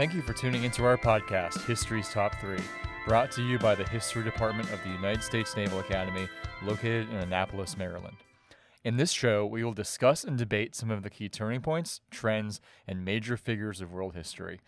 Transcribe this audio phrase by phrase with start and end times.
[0.00, 2.56] Thank you for tuning into our podcast, History's Top 3,
[3.06, 6.26] brought to you by the History Department of the United States Naval Academy,
[6.62, 8.16] located in Annapolis, Maryland.
[8.82, 12.62] In this show, we will discuss and debate some of the key turning points, trends,
[12.88, 14.62] and major figures of world history.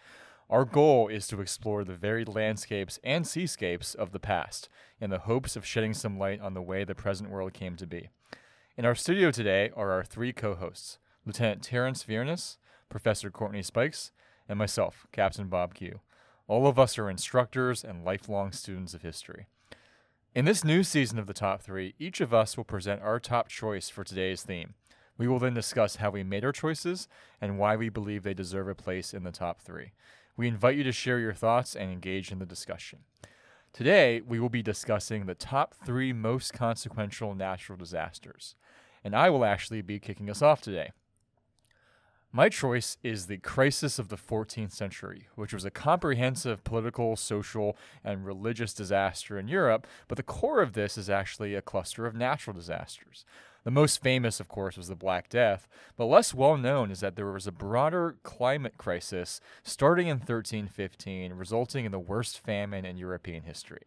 [0.50, 4.68] Our goal is to explore the varied landscapes and seascapes of the past
[5.00, 7.86] in the hopes of shedding some light on the way the present world came to
[7.86, 8.10] be.
[8.76, 12.58] In our studio today are our three co hosts Lieutenant Terrence Viernes,
[12.90, 14.12] Professor Courtney Spikes,
[14.48, 16.00] and myself, Captain Bob Q.
[16.48, 19.46] All of us are instructors and lifelong students of history.
[20.34, 23.48] In this new season of the Top 3, each of us will present our top
[23.48, 24.74] choice for today's theme.
[25.18, 27.06] We will then discuss how we made our choices
[27.40, 29.92] and why we believe they deserve a place in the top 3.
[30.36, 33.00] We invite you to share your thoughts and engage in the discussion.
[33.72, 38.54] Today, we will be discussing the top 3 most consequential natural disasters.
[39.04, 40.92] And I will actually be kicking us off today.
[42.34, 47.76] My choice is the crisis of the 14th century, which was a comprehensive political, social,
[48.02, 52.14] and religious disaster in Europe, but the core of this is actually a cluster of
[52.14, 53.26] natural disasters.
[53.64, 57.16] The most famous, of course, was the Black Death, but less well known is that
[57.16, 62.96] there was a broader climate crisis starting in 1315, resulting in the worst famine in
[62.96, 63.84] European history.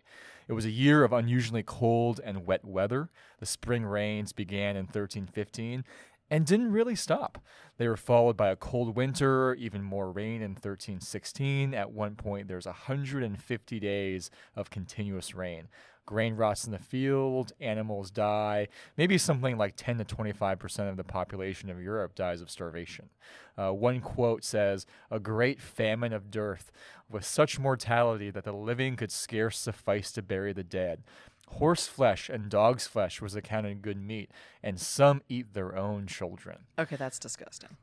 [0.47, 3.09] It was a year of unusually cold and wet weather.
[3.39, 5.83] The spring rains began in 1315
[6.29, 7.39] and didn't really stop.
[7.77, 11.73] They were followed by a cold winter, even more rain in 1316.
[11.73, 15.67] At one point, there's 150 days of continuous rain.
[16.05, 18.67] Grain rots in the field, animals die.
[18.95, 23.09] Maybe something like 10 to 25% of the population of Europe dies of starvation.
[23.57, 26.71] Uh, one quote says, A great famine of dearth,
[27.09, 31.03] with such mortality that the living could scarce suffice to bury the dead.
[31.47, 34.29] Horse flesh and dog's flesh was accounted good meat,
[34.61, 36.65] and some eat their own children.
[36.77, 37.77] Okay, that's disgusting.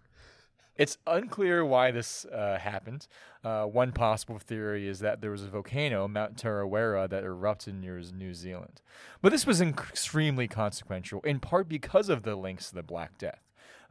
[0.74, 3.06] It's unclear why this uh, happened.
[3.44, 8.00] Uh, one possible theory is that there was a volcano, Mount Tarawera, that erupted near
[8.14, 8.80] New Zealand.
[9.20, 13.18] But this was inc- extremely consequential, in part because of the links to the Black
[13.18, 13.42] Death.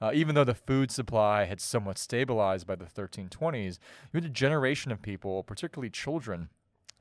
[0.01, 3.77] Uh, even though the food supply had somewhat stabilized by the 1320s,
[4.11, 6.49] you had a generation of people, particularly children,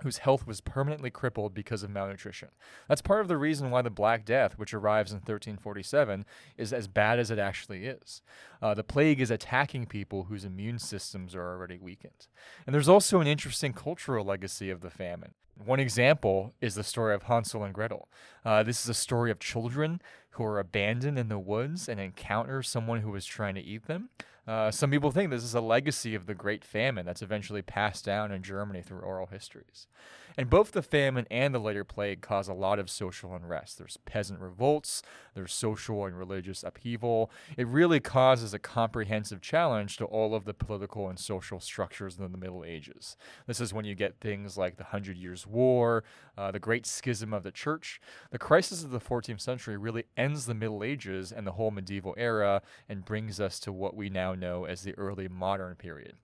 [0.03, 2.49] whose health was permanently crippled because of malnutrition.
[2.89, 6.25] That's part of the reason why the Black Death, which arrives in 1347,
[6.57, 8.23] is as bad as it actually is.
[8.63, 12.27] Uh, the plague is attacking people whose immune systems are already weakened.
[12.67, 15.35] And there's also an interesting cultural legacy of the famine.
[15.65, 18.09] One example is the story of Hansel and Gretel.
[18.45, 20.01] Uh, this is a story of children
[20.31, 24.09] who are abandoned in the woods and encounter someone who is trying to eat them.
[24.47, 28.05] Uh, some people think this is a legacy of the Great Famine that's eventually passed
[28.05, 29.87] down in Germany through oral histories.
[30.37, 33.79] And both the famine and the later plague cause a lot of social unrest.
[33.79, 35.03] There's peasant revolts,
[35.35, 37.31] there's social and religious upheaval.
[37.57, 42.33] It really causes a comprehensive challenge to all of the political and social structures in
[42.33, 43.17] the Middle Ages.
[43.47, 46.05] This is when you get things like the Hundred Years' War,
[46.37, 48.01] uh, the Great Schism of the Church.
[48.31, 52.15] The crisis of the 14th century really ends the Middle Ages and the whole medieval
[52.17, 56.17] era and brings us to what we now know as the early modern period.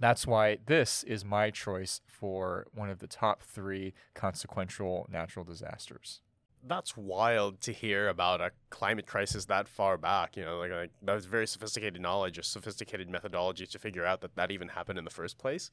[0.00, 6.20] That's why this is my choice for one of the top three consequential natural disasters.
[6.66, 10.36] That's wild to hear about a climate crisis that far back.
[10.36, 14.20] You know, like, like that was very sophisticated knowledge, a sophisticated methodology to figure out
[14.22, 15.70] that that even happened in the first place.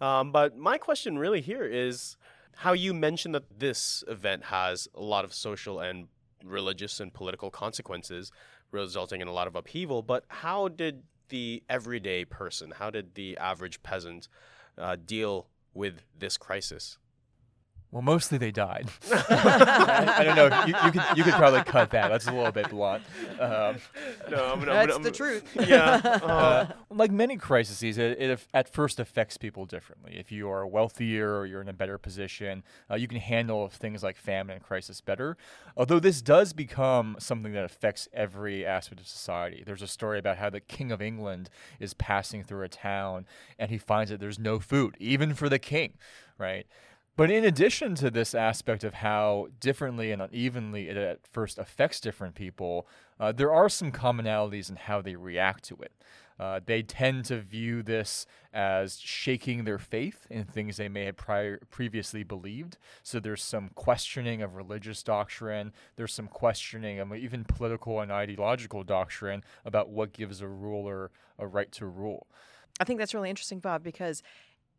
[0.00, 2.16] Um, but my question really here is
[2.56, 6.08] how you mentioned that this event has a lot of social and
[6.44, 8.30] religious and political consequences,
[8.70, 10.02] resulting in a lot of upheaval.
[10.02, 12.72] But how did the everyday person?
[12.78, 14.28] How did the average peasant
[14.76, 16.98] uh, deal with this crisis?
[17.90, 18.90] Well, mostly they died.
[19.10, 20.64] I, I, don't know.
[20.66, 22.08] You, you, could you could probably cut that.
[22.08, 23.02] That's a little bit blunt.
[23.40, 23.76] Um,
[24.30, 25.44] no, I'm, that's I'm, the truth.
[25.68, 26.00] Yeah.
[26.04, 30.16] Uh, uh, like many crises, it, it, at first affects people differently.
[30.18, 34.02] If you are wealthier or you're in a better position, uh, you can handle things
[34.02, 35.36] like famine and crisis better.
[35.76, 39.62] Although this does become something that affects every aspect of society.
[39.64, 41.48] There's a story about how the King of England
[41.80, 43.26] is passing through a town
[43.58, 45.94] and he finds that there's no food, even for the king,
[46.38, 46.66] right?
[47.18, 51.98] But in addition to this aspect of how differently and unevenly it at first affects
[51.98, 52.86] different people,
[53.18, 55.90] uh, there are some commonalities in how they react to it.
[56.38, 58.24] Uh, they tend to view this
[58.54, 62.78] as shaking their faith in things they may have prior, previously believed.
[63.02, 65.72] So there's some questioning of religious doctrine.
[65.96, 71.48] There's some questioning of even political and ideological doctrine about what gives a ruler a
[71.48, 72.28] right to rule.
[72.78, 74.22] I think that's really interesting, Bob, because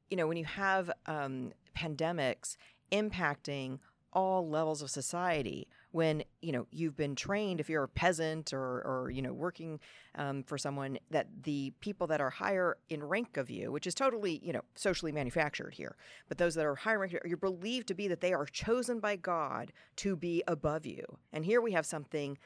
[0.10, 2.56] you know when you have um, pandemics
[2.92, 3.80] impacting
[4.12, 8.82] all levels of society, when you know you've been trained if you're a peasant or
[8.82, 9.80] or you know working
[10.16, 13.96] um, for someone that the people that are higher in rank of you which is
[13.96, 15.96] totally you know socially manufactured here
[16.28, 19.16] but those that are higher rank you're believed to be that they are chosen by
[19.16, 21.04] god to be above you.
[21.34, 22.38] And here we have something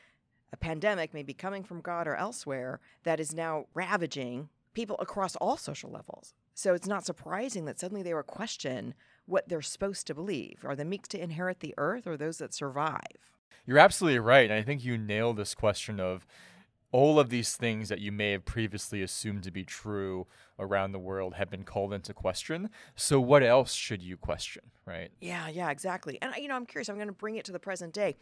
[0.51, 5.57] a pandemic maybe coming from god or elsewhere that is now ravaging people across all
[5.57, 8.93] social levels so it's not surprising that suddenly they were question
[9.25, 12.53] what they're supposed to believe are the meek to inherit the earth or those that
[12.53, 13.33] survive
[13.65, 14.49] you're absolutely right.
[14.49, 16.25] And I think you nailed this question of
[16.91, 20.27] all of these things that you may have previously assumed to be true
[20.59, 22.69] around the world have been called into question.
[22.95, 25.09] So what else should you question, right?
[25.19, 26.19] Yeah, yeah, exactly.
[26.21, 28.15] And you know, I'm curious, I'm going to bring it to the present day.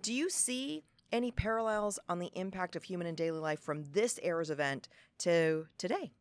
[0.00, 0.84] Do you see
[1.14, 4.88] any parallels on the impact of human and daily life from this era's event
[5.18, 6.12] to today?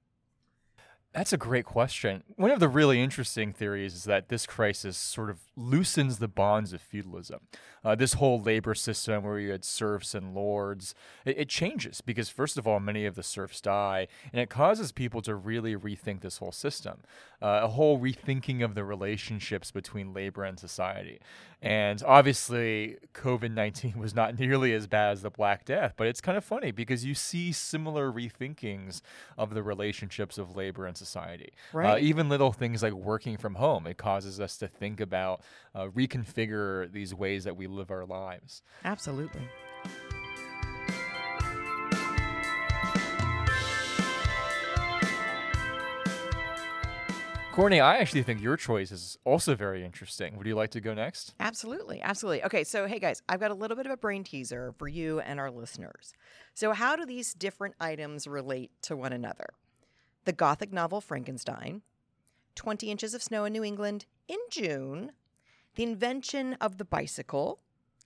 [1.13, 2.24] That's a great question.
[2.38, 6.74] One of the really interesting theories is that this crisis sort of loosens the bonds
[6.74, 7.42] of feudalism.
[7.86, 10.95] Uh, this whole labor system where you had serfs and lords,
[11.25, 14.94] it, it, changes because, first of all, many of the serfs die, and it causes
[14.94, 17.01] people to really rethink this whole system,
[17.42, 21.19] uh, a whole rethinking of the relationships between labor and society.
[21.62, 26.21] And obviously, COVID 19 was not nearly as bad as the Black Death, but it's
[26.21, 29.01] kind of funny because you see similar rethinkings
[29.38, 31.03] of the relationships of labor and society.
[31.06, 31.94] Uh, right.
[31.94, 35.42] Uh, even little things like working from home, it causes us to think about
[35.76, 38.62] uh, reconfigure these ways that we live our lives.
[38.86, 39.42] Absolutely.
[47.54, 50.38] Courtney, I actually think your choice is also very interesting.
[50.38, 51.36] Would you like to go next?
[51.40, 52.02] Absolutely.
[52.02, 52.44] Absolutely.
[52.46, 55.20] Okay, so hey guys, I've got a little bit of a brain teaser for you
[55.20, 56.14] and our listeners.
[56.56, 59.50] So, how do these different items relate to one another?
[60.25, 61.81] The Gothic novel Frankenstein,
[62.56, 65.12] 20 inches of snow in New England in June,
[65.75, 67.60] the invention of the bicycle,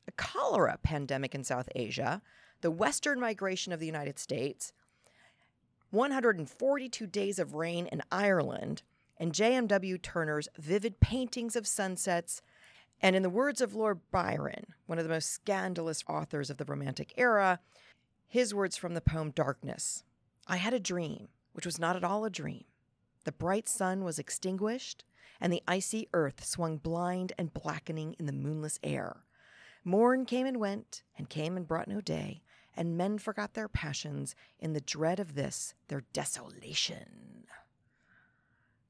[0.07, 2.21] a cholera pandemic in South Asia,
[2.61, 4.73] the western migration of the United States,
[5.91, 8.81] 142 days of rain in Ireland,
[9.17, 9.97] and J.M.W.
[9.99, 12.41] Turner's vivid paintings of sunsets.
[12.99, 16.65] And in the words of Lord Byron, one of the most scandalous authors of the
[16.65, 17.59] Romantic era,
[18.27, 20.03] his words from the poem Darkness
[20.47, 22.65] I had a dream, which was not at all a dream.
[23.25, 25.03] The bright sun was extinguished,
[25.41, 29.23] and the icy earth swung blind and blackening in the moonless air.
[29.83, 32.43] Morn came and went, and came and brought no day,
[32.75, 37.47] and men forgot their passions in the dread of this, their desolation.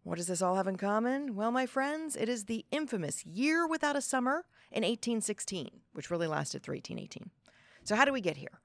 [0.04, 1.36] What does this all have in common?
[1.36, 6.28] Well, my friends, it is the infamous Year Without a Summer in 1816, which really
[6.28, 7.32] lasted through 1818.
[7.86, 8.60] So, how do we get here?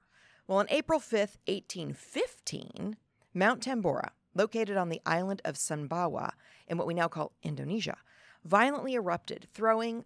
[0.45, 2.97] Well, on April 5th, 1815,
[3.33, 6.33] Mount Tambora, located on the island of Sumbawa
[6.67, 7.97] in what we now call Indonesia,
[8.45, 10.05] violently erupted, throwing,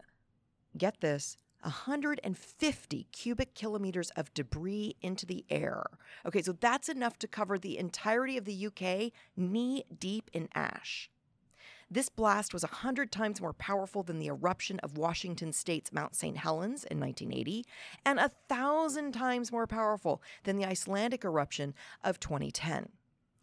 [0.77, 5.83] get this, 150 cubic kilometers of debris into the air.
[6.25, 11.09] Okay, so that's enough to cover the entirety of the UK knee deep in ash.
[11.89, 16.37] This blast was 100 times more powerful than the eruption of Washington state's Mount St.
[16.37, 17.65] Helens in 1980,
[18.05, 22.89] and a thousand times more powerful than the Icelandic eruption of 2010.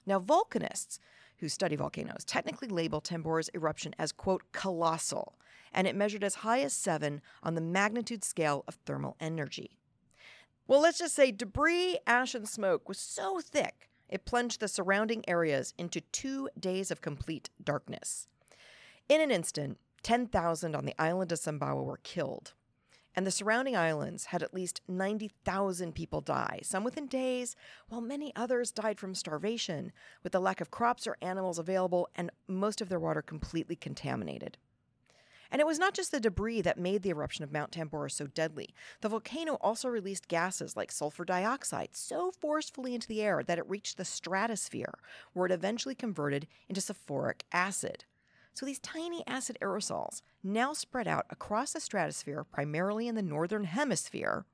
[0.07, 0.99] Now, volcanists
[1.39, 5.39] who study volcanoes technically label Tambora's eruption as, quote, colossal,
[5.73, 9.79] and it measured as high as seven on the magnitude scale of thermal energy.
[10.67, 15.29] Well, let's just say debris, ash, and smoke was so thick it plunged the surrounding
[15.29, 18.29] areas into two days of complete darkness.
[19.09, 22.53] In an instant, 10,000 on the island of Sumbawa were killed,
[23.17, 27.57] and the surrounding islands had at least 90,000 people die, some within days,
[27.89, 29.93] while many others died from starvation,
[30.23, 34.59] with the lack of crops or animals available and most of their water completely contaminated.
[35.51, 38.27] And it was not just the debris that made the eruption of Mount Tambora so
[38.27, 38.75] deadly.
[39.03, 43.69] The volcano also released gases like sulfur dioxide so forcefully into the air that it
[43.71, 44.99] reached the stratosphere,
[45.33, 48.05] where it eventually converted into sulfuric acid.
[48.55, 53.65] So these tiny acid aerosols now spread out across the stratosphere, primarily in the northern
[53.65, 54.47] hemisphere,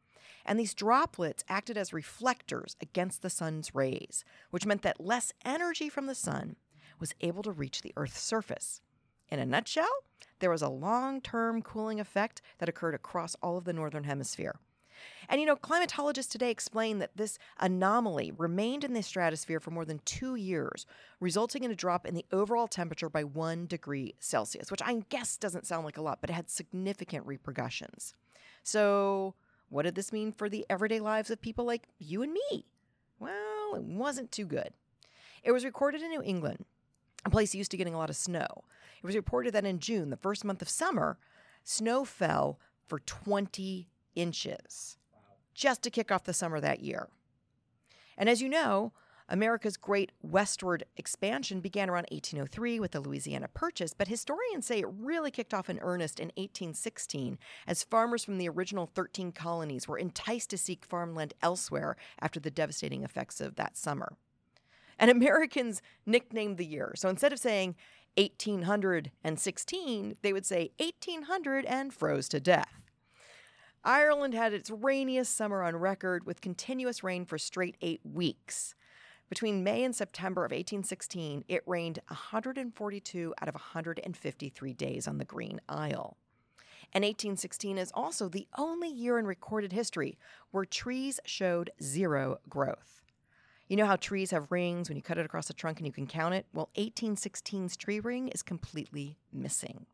[0.47, 5.91] and these droplets acted as reflectors against the sun's rays, which meant that less energy
[5.91, 6.57] from the sun
[6.99, 8.81] was able to reach the Earth's surface.
[9.29, 10.05] In a nutshell,
[10.39, 14.59] there was a long term cooling effect that occurred across all of the northern hemisphere.
[15.29, 19.85] And you know, climatologists today explain that this anomaly remained in the stratosphere for more
[19.85, 20.87] than two years,
[21.21, 25.37] resulting in a drop in the overall temperature by one degree Celsius, which I guess
[25.37, 28.15] doesn't sound like a lot, but it had significant repercussions.
[28.63, 29.35] So,
[29.69, 32.67] what did this mean for the everyday lives of people like you and me?
[33.19, 34.71] Well, it wasn't too good.
[35.43, 36.65] It was recorded in New England,
[37.25, 38.65] a place used to getting a lot of snow.
[39.03, 41.19] It was reported that in June, the first month of summer,
[41.63, 44.97] snow fell for 20 inches
[45.55, 47.09] just to kick off the summer that year.
[48.17, 48.93] And as you know,
[49.31, 54.89] America's great westward expansion began around 1803 with the Louisiana Purchase, but historians say it
[54.89, 59.99] really kicked off in earnest in 1816 as farmers from the original 13 colonies were
[59.99, 64.17] enticed to seek farmland elsewhere after the devastating effects of that summer.
[64.99, 66.93] And Americans nicknamed the year.
[66.97, 67.77] So instead of saying
[68.17, 72.80] 1816, they would say 1800 and froze to death.
[73.85, 78.75] Ireland had its rainiest summer on record with continuous rain for straight eight weeks.
[79.31, 85.25] Between May and September of 1816, it rained 142 out of 153 days on the
[85.25, 86.17] Green Isle.
[86.93, 90.19] And 1816 is also the only year in recorded history
[90.51, 93.03] where trees showed zero growth.
[93.69, 95.93] You know how trees have rings when you cut it across the trunk and you
[95.93, 96.47] can count it?
[96.53, 99.87] Well, 1816's tree ring is completely missing.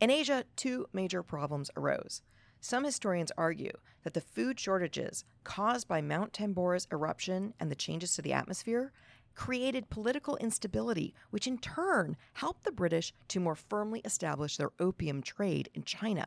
[0.00, 2.22] In Asia, two major problems arose.
[2.64, 3.72] Some historians argue
[4.04, 8.92] that the food shortages caused by Mount Tambora's eruption and the changes to the atmosphere
[9.34, 15.22] created political instability, which in turn helped the British to more firmly establish their opium
[15.22, 16.24] trade in China.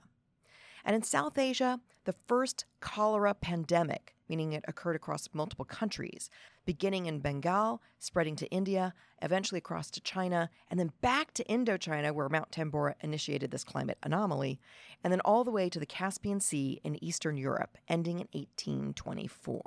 [0.85, 6.29] And in South Asia, the first cholera pandemic meaning it occurred across multiple countries,
[6.65, 12.11] beginning in Bengal, spreading to India, eventually across to China, and then back to Indochina,
[12.11, 14.59] where Mount Tambora initiated this climate anomaly,
[15.03, 19.61] and then all the way to the Caspian Sea in Eastern Europe, ending in 1824.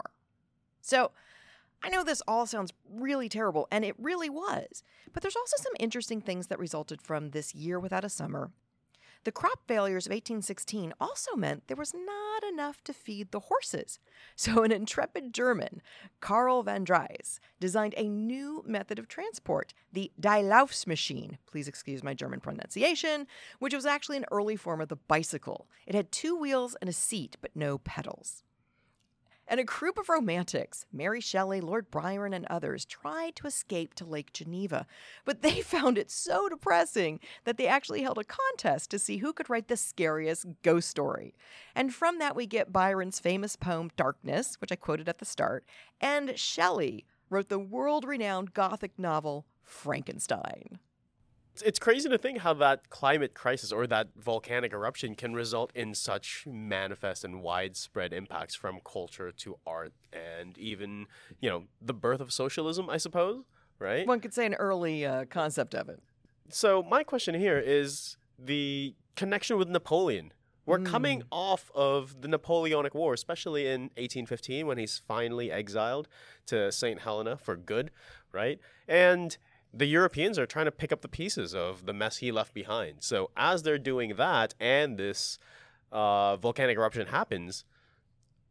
[0.81, 1.13] So,
[1.81, 4.83] I know this all sounds really terrible, and it really was,
[5.13, 8.51] but there's also some interesting things that resulted from this year without a summer
[9.25, 13.99] the crop failures of 1816 also meant there was not enough to feed the horses.
[14.35, 15.83] So, an intrepid German,
[16.21, 20.43] Karl von Drais, designed a new method of transport, the Die
[21.47, 23.27] please excuse my German pronunciation,
[23.59, 25.67] which was actually an early form of the bicycle.
[25.87, 28.45] It had two wheels and a seat, but no pedals
[29.49, 34.05] and a group of romantics, Mary Shelley, Lord Byron, and others, tried to escape to
[34.05, 34.87] Lake Geneva.
[35.25, 39.33] But they found it so depressing that they actually held a contest to see who
[39.33, 41.35] could write the scariest ghost story.
[41.75, 45.65] And from that, we get Byron's famous poem, Darkness, which I quoted at the start,
[46.01, 50.79] and Shelley wrote the world renowned Gothic novel, Frankenstein
[51.63, 55.95] it's crazy to think how that climate crisis or that volcanic eruption can result in
[55.95, 61.07] such manifest and widespread impacts from culture to art and even,
[61.41, 63.45] you know, the birth of socialism, I suppose,
[63.79, 64.07] right?
[64.07, 66.01] One could say an early uh, concept of it.
[66.51, 70.33] So, my question here is the connection with Napoleon.
[70.65, 70.87] We're mm.
[70.87, 76.09] coming off of the Napoleonic War, especially in 1815 when he's finally exiled
[76.47, 77.01] to St.
[77.01, 77.91] Helena for good,
[78.33, 78.59] right?
[78.87, 79.37] And
[79.73, 82.97] the Europeans are trying to pick up the pieces of the mess he left behind.
[83.01, 85.39] So as they're doing that, and this
[85.93, 87.65] uh, volcanic eruption happens,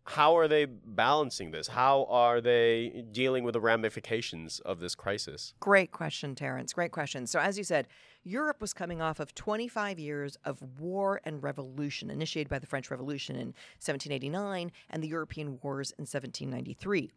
[0.05, 1.67] how are they balancing this?
[1.67, 5.53] How are they dealing with the ramifications of this crisis?
[5.59, 6.71] Great question, Terence.
[6.71, 7.27] Great question.
[7.27, 7.89] So, as you said,
[8.23, 12.89] Europe was coming off of 25 years of war and revolution, initiated by the French
[12.89, 13.47] Revolution in
[13.79, 17.11] 1789 and the European Wars in 1793.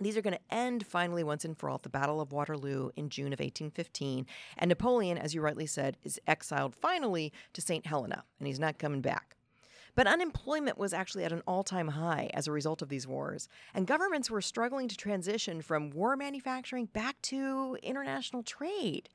[0.00, 2.90] These are going to end finally once and for all at the Battle of Waterloo
[2.96, 4.26] in June of 1815.
[4.58, 7.86] And Napoleon, as you rightly said, is exiled finally to St.
[7.86, 9.36] Helena, and he's not coming back.
[9.94, 13.48] But unemployment was actually at an all time high as a result of these wars,
[13.74, 19.10] and governments were struggling to transition from war manufacturing back to international trade.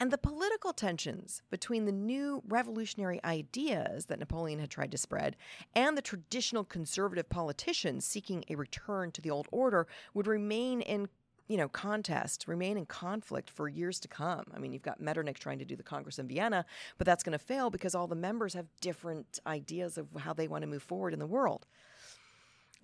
[0.00, 5.36] And the political tensions between the new revolutionary ideas that Napoleon had tried to spread
[5.74, 11.08] and the traditional conservative politicians seeking a return to the old order would remain in
[11.48, 14.44] you know, contest, remain in conflict for years to come.
[14.54, 16.64] I mean, you've got Metternich trying to do the Congress in Vienna,
[16.98, 20.46] but that's going to fail because all the members have different ideas of how they
[20.46, 21.66] want to move forward in the world.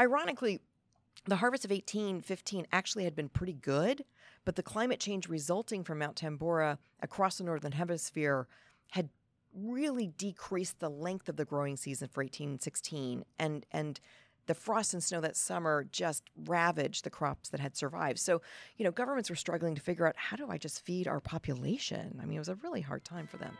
[0.01, 0.61] Ironically,
[1.27, 4.05] the harvest of 1815 actually had been pretty good,
[4.45, 8.47] but the climate change resulting from Mount Tambora across the northern hemisphere
[8.91, 9.09] had
[9.55, 14.01] really decreased the length of the growing season for 1816 and and
[14.47, 18.19] the frost and snow that summer just ravaged the crops that had survived.
[18.19, 18.43] So,
[18.77, 22.19] you know, governments were struggling to figure out how do I just feed our population?
[22.21, 23.57] I mean, it was a really hard time for them.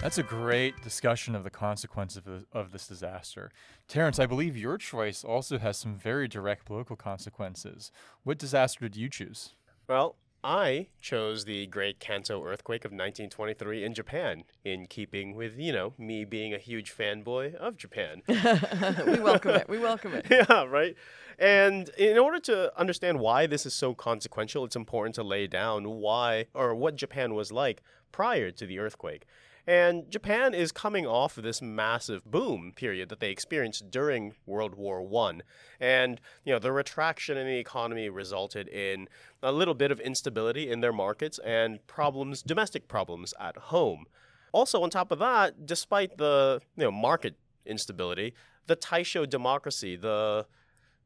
[0.00, 3.50] That's a great discussion of the consequences of, of this disaster.
[3.88, 7.90] Terence, I believe your choice also has some very direct political consequences.
[8.22, 9.54] What disaster did you choose?
[9.88, 10.14] Well,
[10.44, 15.94] I chose the Great Kanto earthquake of 1923 in Japan, in keeping with, you know,
[15.98, 18.22] me being a huge fanboy of Japan.
[18.28, 19.68] we welcome it.
[19.68, 20.26] We welcome it.
[20.30, 20.94] yeah, right.
[21.40, 25.90] And in order to understand why this is so consequential, it's important to lay down
[25.90, 29.26] why or what Japan was like prior to the earthquake.
[29.68, 34.74] And Japan is coming off of this massive boom period that they experienced during World
[34.74, 35.42] War One.
[35.78, 39.10] And, you know, the retraction in the economy resulted in
[39.42, 44.06] a little bit of instability in their markets and problems, domestic problems at home.
[44.52, 48.32] Also, on top of that, despite the you know market instability,
[48.68, 50.46] the Taisho democracy, the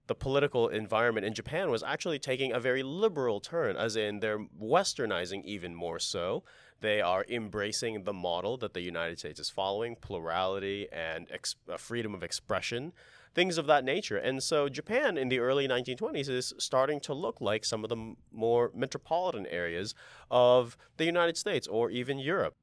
[0.07, 4.47] the political environment in Japan was actually taking a very liberal turn, as in they're
[4.61, 6.45] westernizing even more so.
[6.83, 11.77] They are embracing the model that the United States is following plurality and ex- uh,
[11.77, 12.93] freedom of expression,
[13.35, 14.17] things of that nature.
[14.17, 17.97] And so Japan in the early 1920s is starting to look like some of the
[17.97, 19.95] m- more metropolitan areas
[20.29, 22.57] of the United States or even Europe.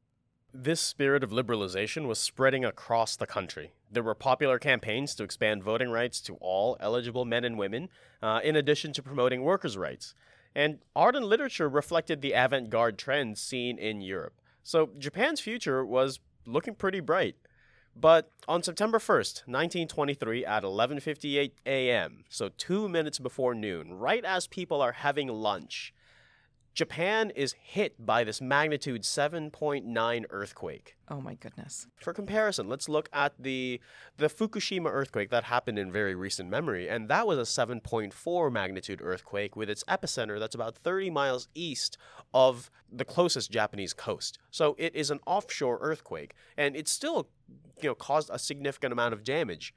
[0.54, 3.72] This spirit of liberalization was spreading across the country.
[3.90, 7.88] There were popular campaigns to expand voting rights to all eligible men and women,
[8.22, 10.14] uh, in addition to promoting workers' rights.
[10.56, 14.34] And art and literature reflected the avant garde trends seen in Europe.
[14.64, 17.36] So Japan's future was looking pretty bright.
[17.96, 24.48] But on September 1st, 1923 at 11:58 a.m., so 2 minutes before noon, right as
[24.48, 25.94] people are having lunch,
[26.80, 30.96] Japan is hit by this magnitude 7.9 earthquake.
[31.10, 31.88] Oh my goodness.
[32.02, 33.82] For comparison, let's look at the
[34.16, 39.02] the Fukushima earthquake that happened in very recent memory, and that was a 7.4 magnitude
[39.04, 41.98] earthquake with its epicenter that's about 30 miles east
[42.34, 44.40] of the closest Japanese coast.
[44.50, 47.28] So it is an offshore earthquake, and it still,
[47.82, 49.74] you know, caused a significant amount of damage.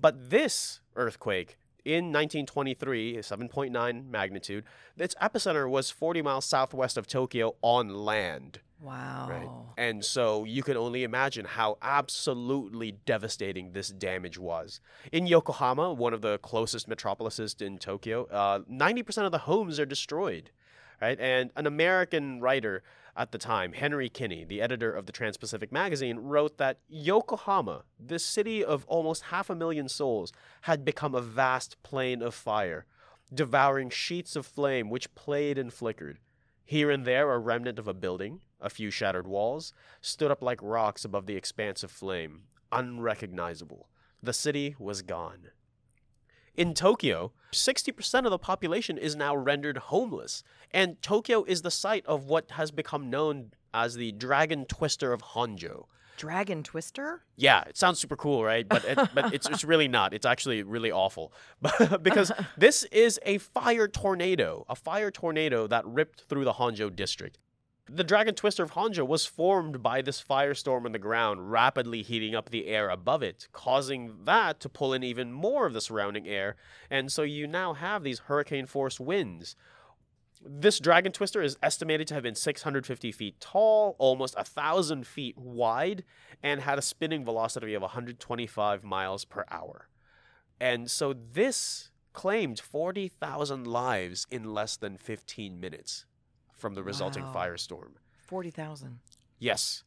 [0.00, 4.64] But this earthquake in 1923, 7.9 magnitude,
[4.98, 8.60] its epicenter was 40 miles southwest of Tokyo on land.
[8.78, 9.26] Wow.
[9.30, 9.48] Right.
[9.78, 14.80] And so you can only imagine how absolutely devastating this damage was.
[15.12, 19.86] In Yokohama, one of the closest metropolises in Tokyo, uh, 90% of the homes are
[19.86, 20.50] destroyed.
[21.00, 21.18] Right.
[21.18, 22.82] And an American writer
[23.18, 27.82] at the time, Henry Kinney, the editor of the Trans Pacific magazine, wrote that Yokohama,
[27.98, 30.32] this city of almost half a million souls,
[30.62, 32.86] had become a vast plain of fire,
[33.34, 36.20] devouring sheets of flame which played and flickered.
[36.64, 40.60] Here and there, a remnant of a building, a few shattered walls, stood up like
[40.62, 43.88] rocks above the expanse of flame, unrecognizable.
[44.22, 45.48] The city was gone.
[46.58, 52.06] In Tokyo, 60% of the population is now rendered homeless, and Tokyo is the site
[52.06, 55.86] of what has become known as the Dragon Twister of Honjo.
[56.18, 57.22] Dragon Twister?
[57.36, 58.68] Yeah, it sounds super cool, right?
[58.68, 60.12] But it, but it's it's really not.
[60.12, 61.32] It's actually really awful,
[62.02, 67.38] because this is a fire tornado, a fire tornado that ripped through the Honjo district.
[67.90, 72.34] The Dragon Twister of Honjo was formed by this firestorm in the ground, rapidly heating
[72.34, 76.28] up the air above it, causing that to pull in even more of the surrounding
[76.28, 76.56] air,
[76.90, 79.56] and so you now have these hurricane force winds.
[80.40, 86.04] This Dragon Twister is estimated to have been 650 feet tall, almost 1,000 feet wide,
[86.42, 89.88] and had a spinning velocity of 125 miles per hour.
[90.60, 96.06] And so this claimed 40,000 lives in less than 15 minutes
[96.52, 97.32] from the resulting Wow.
[97.34, 97.92] firestorm.
[98.26, 99.00] 40,000.
[99.38, 99.84] Yes.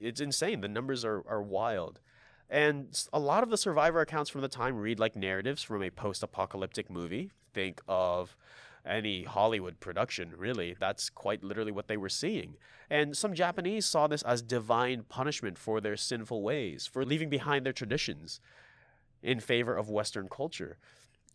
[0.00, 0.60] It's insane.
[0.60, 2.00] The numbers are, are wild.
[2.50, 5.90] And a lot of the survivor accounts from the time read like narratives from a
[5.90, 7.30] post apocalyptic movie.
[7.54, 8.36] Think of
[8.86, 10.76] any Hollywood production, really.
[10.78, 12.56] That's quite literally what they were seeing.
[12.90, 17.64] And some Japanese saw this as divine punishment for their sinful ways, for leaving behind
[17.64, 18.40] their traditions
[19.22, 20.78] in favor of Western culture.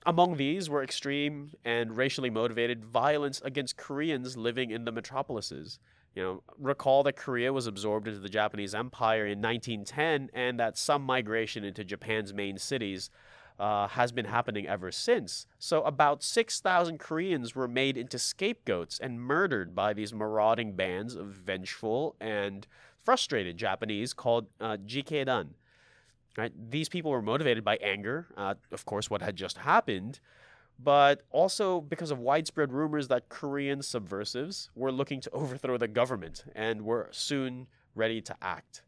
[0.05, 5.79] Among these were extreme and racially motivated violence against Koreans living in the metropolises.
[6.15, 10.77] You know, recall that Korea was absorbed into the Japanese Empire in 1910 and that
[10.77, 13.09] some migration into Japan's main cities
[13.59, 15.47] uh, has been happening ever since.
[15.57, 21.27] So, about 6,000 Koreans were made into scapegoats and murdered by these marauding bands of
[21.27, 22.67] vengeful and
[23.03, 25.49] frustrated Japanese called uh, Jikeidan.
[26.37, 26.51] Right?
[26.69, 30.19] These people were motivated by anger, uh, of course, what had just happened,
[30.77, 36.43] but also because of widespread rumors that Korean subversives were looking to overthrow the government
[36.55, 37.65] and were soon
[37.95, 38.83] ready to act.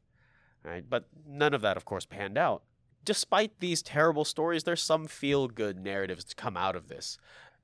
[0.64, 0.88] Right?
[0.88, 2.62] But none of that, of course, panned out.
[3.10, 7.18] Despite these terrible stories, there's some feel good narratives to come out of this.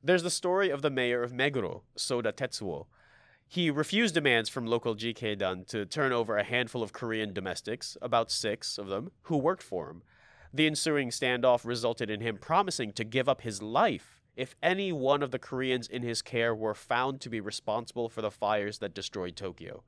[0.04, 2.88] There's the story of the mayor of Meguro, Soda Tetsuo.
[3.48, 8.32] He refused demands from local Jikeidan to turn over a handful of Korean domestics, about
[8.32, 10.02] six of them, who worked for him.
[10.52, 15.22] The ensuing standoff resulted in him promising to give up his life if any one
[15.22, 18.96] of the Koreans in his care were found to be responsible for the fires that
[18.96, 19.84] destroyed Tokyo.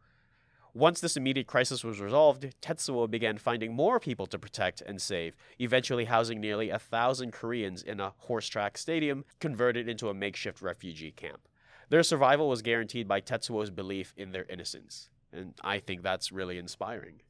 [0.77, 5.35] Once this immediate crisis was resolved, Tetsuo began finding more people to protect and save,
[5.57, 10.61] eventually housing nearly a thousand Koreans in a horse track stadium converted into a makeshift
[10.61, 11.47] refugee camp.
[11.89, 16.59] Their survival was guaranteed by Tetsuo's belief in their innocence, and I think that's really
[16.59, 17.21] inspiring.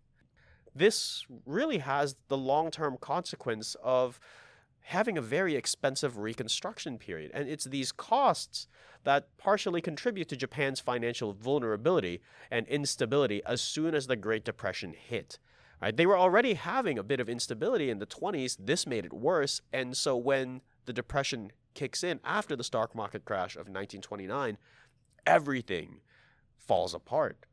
[0.75, 4.19] This really has the long term consequence of
[4.87, 7.29] having a very expensive reconstruction period.
[7.33, 8.67] And it's these costs
[9.03, 14.93] that partially contribute to Japan's financial vulnerability and instability as soon as the Great Depression
[14.93, 15.39] hit.
[15.81, 15.95] Right?
[15.95, 18.55] They were already having a bit of instability in the 20s.
[18.57, 19.59] This made it worse.
[19.73, 24.57] And so when the Depression kicks in after the stock market crash of 1929,
[25.25, 25.99] everything
[26.57, 27.45] falls apart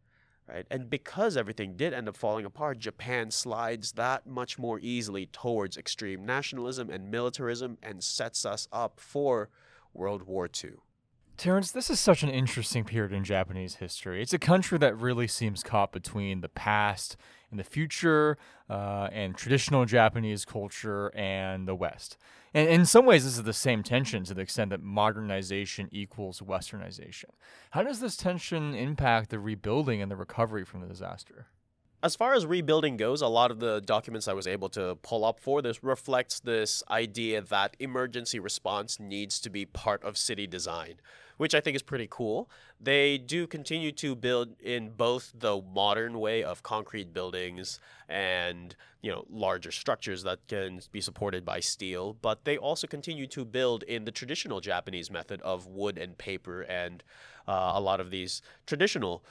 [0.48, 0.66] right?
[0.70, 5.76] And because everything did end up falling apart, Japan slides that much more easily towards
[5.76, 9.48] extreme nationalism and militarism and sets us up for
[9.92, 10.72] World War II.
[11.36, 14.22] Terrence, this is such an interesting period in Japanese history.
[14.22, 17.16] It's a country that really seems caught between the past
[17.54, 18.36] and the future,
[18.68, 22.18] uh, and traditional Japanese culture and the West.
[22.52, 26.40] And in some ways, this is the same tension to the extent that modernization equals
[26.40, 27.30] westernization.
[27.70, 31.46] How does this tension impact the rebuilding and the recovery from the disaster?
[32.02, 35.24] As far as rebuilding goes, a lot of the documents I was able to pull
[35.24, 40.46] up for this reflects this idea that emergency response needs to be part of city
[40.46, 40.96] design
[41.36, 42.48] which I think is pretty cool.
[42.80, 49.10] They do continue to build in both the modern way of concrete buildings and you
[49.10, 53.82] know larger structures that can be supported by steel, but they also continue to build
[53.84, 57.02] in the traditional Japanese method of wood and paper and
[57.46, 59.24] uh, a lot of these traditional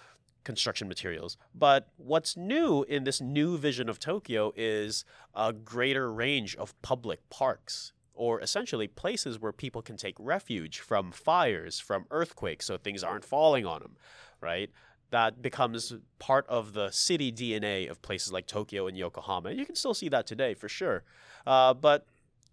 [0.44, 1.38] construction materials.
[1.56, 7.28] But what's new in this new vision of Tokyo is a greater range of public
[7.30, 13.04] parks or essentially places where people can take refuge from fires, from earthquakes, so things
[13.04, 13.97] aren't falling on them,
[14.41, 14.69] right?
[15.10, 19.52] That becomes part of the city DNA of places like Tokyo and Yokohama.
[19.52, 21.04] You can still see that today for sure.
[21.45, 22.06] Uh, but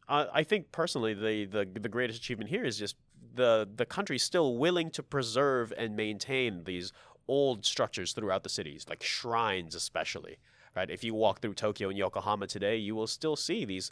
[0.08, 2.96] uh, I think personally, the, the the greatest achievement here is just
[3.34, 6.92] the the country still willing to preserve and maintain these
[7.28, 10.38] old structures throughout the cities, like shrines especially.
[10.74, 10.90] Right?
[10.90, 13.90] If you walk through Tokyo and Yokohama today, you will still see these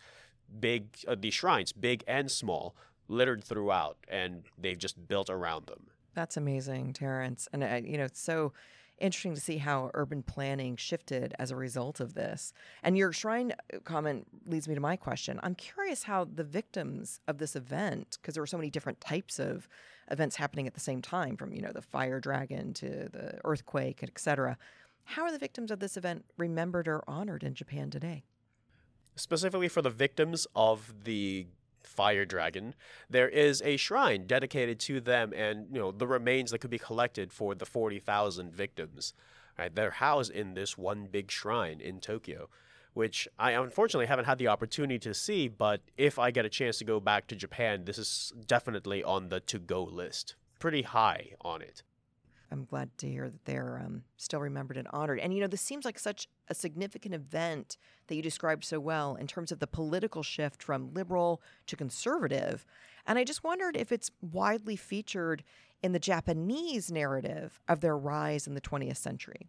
[0.60, 2.74] big uh, these shrines, big and small,
[3.08, 5.86] littered throughout, and they've just built around them.
[6.14, 7.48] That's amazing, Terrence.
[7.52, 8.52] And uh, you know, it's so
[8.98, 12.52] interesting to see how urban planning shifted as a result of this.
[12.82, 15.38] And your shrine uh, comment leads me to my question.
[15.42, 19.38] I'm curious how the victims of this event, because there were so many different types
[19.38, 19.68] of
[20.10, 24.02] events happening at the same time, from you know the fire dragon to the earthquake,
[24.02, 24.56] etc.
[25.04, 28.24] How are the victims of this event remembered or honored in Japan today?
[29.18, 31.46] Specifically for the victims of the
[31.82, 32.74] fire dragon
[33.10, 36.78] there is a shrine dedicated to them and you know the remains that could be
[36.78, 39.14] collected for the 40,000 victims
[39.58, 39.74] right?
[39.74, 42.48] They're housed in this one big shrine in Tokyo
[42.94, 46.78] which I unfortunately haven't had the opportunity to see but if I get a chance
[46.78, 50.36] to go back to Japan this is definitely on the to go list.
[50.58, 51.82] Pretty high on it
[52.50, 55.20] I'm glad to hear that they're um, still remembered and honored.
[55.20, 59.16] And you know, this seems like such a significant event that you described so well
[59.16, 62.64] in terms of the political shift from liberal to conservative.
[63.06, 65.44] And I just wondered if it's widely featured
[65.82, 69.48] in the Japanese narrative of their rise in the 20th century.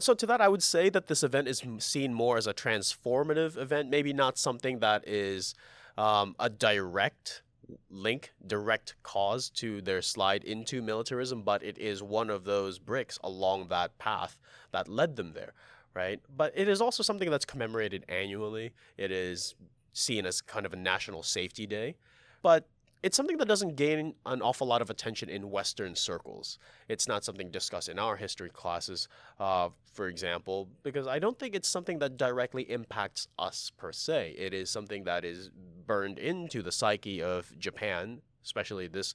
[0.00, 3.56] So, to that, I would say that this event is seen more as a transformative
[3.56, 5.54] event, maybe not something that is
[5.96, 7.42] um, a direct
[7.90, 13.18] link direct cause to their slide into militarism, but it is one of those bricks
[13.22, 14.38] along that path
[14.72, 15.52] that led them there,
[15.94, 16.20] right?
[16.34, 18.72] But it is also something that's commemorated annually.
[18.96, 19.54] It is
[19.92, 21.96] seen as kind of a national safety day.
[22.42, 22.68] But
[23.02, 26.58] it's something that doesn't gain an awful lot of attention in Western circles.
[26.88, 29.08] It's not something discussed in our history classes,
[29.38, 34.34] uh, for example, because I don't think it's something that directly impacts us per se.
[34.36, 35.50] It is something that is
[35.86, 39.14] burned into the psyche of Japan, especially this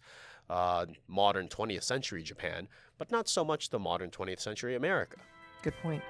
[0.49, 2.67] uh, modern 20th century Japan,
[2.97, 5.17] but not so much the modern 20th century America.
[5.61, 6.03] Good point.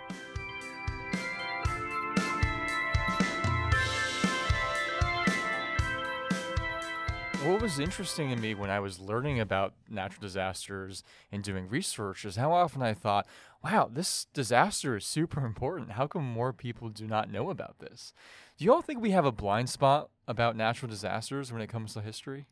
[7.45, 12.23] What was interesting to me when I was learning about natural disasters and doing research
[12.23, 13.27] is how often I thought,
[13.61, 15.91] wow, this disaster is super important.
[15.91, 18.13] How come more people do not know about this?
[18.57, 21.93] Do you all think we have a blind spot about natural disasters when it comes
[21.93, 22.45] to history?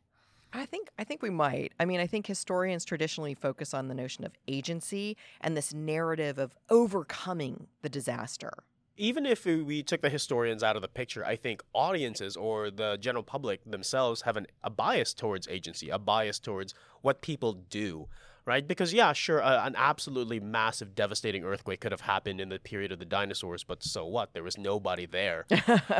[0.52, 1.72] I think I think we might.
[1.80, 6.38] I mean, I think historians traditionally focus on the notion of agency and this narrative
[6.38, 8.52] of overcoming the disaster.
[8.96, 12.98] Even if we took the historians out of the picture, I think audiences or the
[13.00, 18.08] general public themselves have an, a bias towards agency, a bias towards what people do
[18.44, 18.66] right?
[18.66, 22.92] Because yeah, sure, uh, an absolutely massive, devastating earthquake could have happened in the period
[22.92, 24.32] of the dinosaurs, but so what?
[24.32, 25.46] There was nobody there,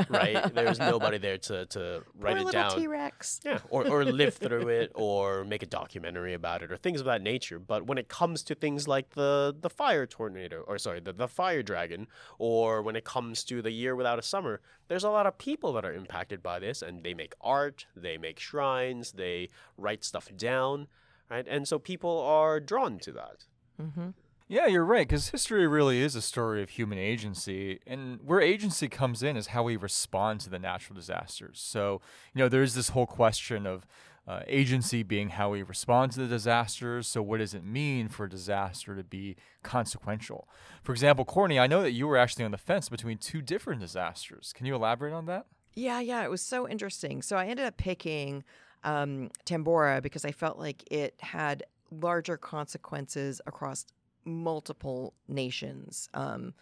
[0.09, 0.53] right?
[0.55, 2.77] There was nobody there to to write Poor it down.
[2.77, 3.41] T-Rex.
[3.45, 7.07] Yeah, or, or live through it, or make a documentary about it, or things of
[7.07, 7.59] that nature.
[7.59, 11.29] But when it comes to things like the the fire tornado, or sorry, the, the
[11.29, 15.27] fire dragon, or when it comes to the year without a summer, there's a lot
[15.27, 19.49] of people that are impacted by this, and they make art, they make shrines, they
[19.77, 20.89] write stuff down
[21.33, 21.47] right?
[21.49, 23.45] And so people are drawn to that.
[23.81, 24.11] Mm-hmm.
[24.49, 27.81] Yeah, you're right, because history really is a story of human agency.
[27.87, 31.59] And where agency comes in is how we respond to the natural disasters.
[31.59, 32.03] So,
[32.35, 33.87] you know, there's this whole question of
[34.29, 37.09] uh, agency being how we respond to the disasters.
[37.09, 40.47] So, what does it mean for a disaster to be consequential?
[40.83, 43.81] For example, Courtney, I know that you were actually on the fence between two different
[43.81, 44.53] disasters.
[44.55, 45.47] Can you elaborate on that?
[45.75, 47.23] Yeah, yeah, it was so interesting.
[47.23, 48.45] So, I ended up picking
[48.85, 53.87] um, Tambora because I felt like it had larger consequences across
[54.25, 56.09] multiple nations.
[56.15, 56.55] Um,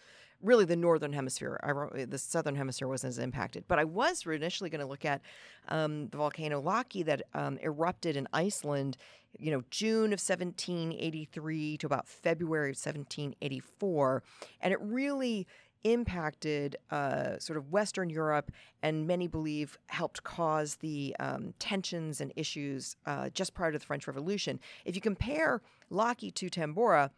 [0.43, 1.61] really, the northern hemisphere.
[1.63, 3.65] I, the southern hemisphere wasn't as impacted.
[3.69, 5.21] But I was initially going to look at
[5.69, 8.97] um, the volcano Laki that um, erupted in Iceland.
[9.39, 14.23] You know, June of 1783 to about February of 1784,
[14.61, 15.47] and it really
[15.85, 18.51] impacted uh, sort of Western Europe
[18.83, 23.85] and many believe helped cause the um, tensions and issues uh, just prior to the
[23.85, 24.61] French Revolution.
[24.85, 27.11] If you compare Laki to Tambora,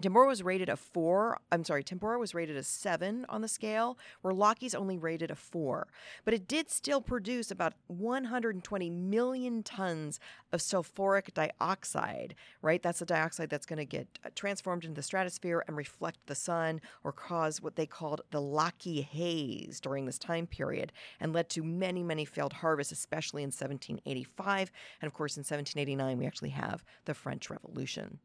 [0.00, 1.40] Tambora was rated a four.
[1.50, 5.34] I'm sorry, Tambora was rated a seven on the scale, where Laki's only rated a
[5.34, 5.88] four.
[6.24, 10.20] But it did still produce about 120 million tons
[10.52, 12.80] of sulfuric dioxide, right?
[12.80, 16.36] That's the dioxide that's going to get uh, transformed into the stratosphere and reflect the
[16.36, 21.48] sun or cause what they called the Laki haze during this time period and led
[21.50, 24.70] to many, many failed harvests, especially in 1785.
[25.02, 28.20] And of course, in 1789, we actually have the French Revolution.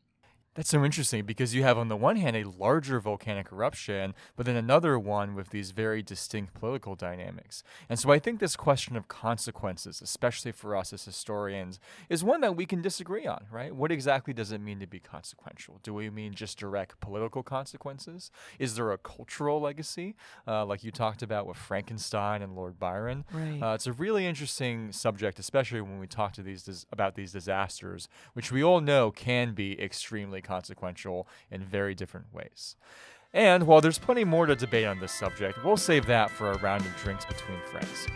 [0.56, 4.46] That's so interesting because you have, on the one hand, a larger volcanic eruption, but
[4.46, 7.64] then another one with these very distinct political dynamics.
[7.90, 12.42] And so I think this question of consequences, especially for us as historians, is one
[12.42, 13.76] that we can disagree on, right?
[13.76, 15.80] What exactly does it mean to be consequential?
[15.82, 18.30] Do we mean just direct political consequences?
[18.60, 20.16] Is there a cultural legacy,
[20.48, 23.26] uh, like you talked about with Frankenstein and Lord Byron?
[23.34, 23.60] Right.
[23.60, 27.32] Uh, it's a really interesting subject, especially when we talk to these dis- about these
[27.32, 32.76] disasters, which we all know can be extremely consequential in very different ways.
[33.34, 36.58] And while there's plenty more to debate on this subject, we'll save that for a
[36.60, 38.08] round of drinks between friends.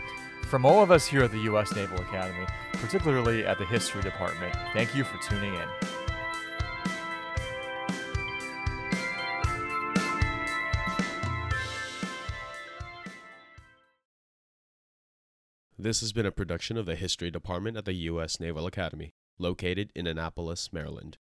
[0.43, 1.75] From all of us here at the U.S.
[1.75, 5.67] Naval Academy, particularly at the History Department, thank you for tuning in.
[15.79, 18.39] This has been a production of the History Department at the U.S.
[18.39, 21.17] Naval Academy, located in Annapolis, Maryland.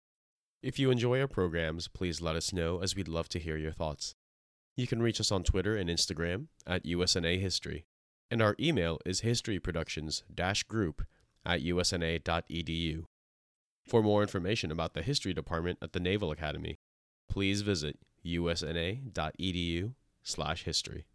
[0.65, 3.71] If you enjoy our programs, please let us know as we'd love to hear your
[3.71, 4.15] thoughts.
[4.79, 7.85] You can reach us on Twitter and Instagram at USNA History,
[8.31, 11.03] and our email is historyproductions-group
[11.45, 13.05] at usna.edu.
[13.87, 16.79] For more information about the History Department at the Naval Academy,
[17.29, 21.05] please visit usna.edu/history.